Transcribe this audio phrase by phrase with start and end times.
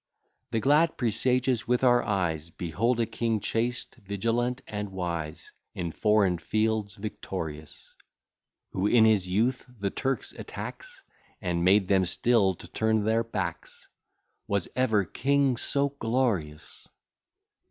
[0.49, 6.39] The glad presages with our eyes Behold a king, chaste, vigilant, and wise, In foreign
[6.39, 7.93] fields victorious,
[8.71, 11.03] Who in his youth the Turks attacks,
[11.39, 13.89] And [made] them still to turn their backs;
[14.47, 16.87] Was ever king so glorious?